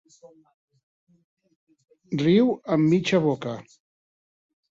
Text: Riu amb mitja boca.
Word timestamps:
Riu 2.23 2.47
amb 2.77 2.89
mitja 2.95 3.23
boca. 3.29 3.53